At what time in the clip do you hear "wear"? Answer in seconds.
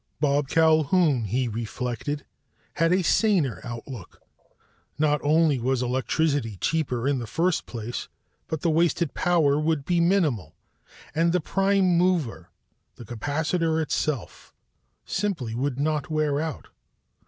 16.09-16.39